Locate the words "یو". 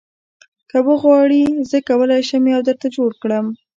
2.53-2.61